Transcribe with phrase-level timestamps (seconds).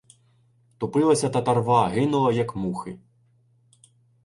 [0.83, 2.97] Топилася татарва, гинула як мухи.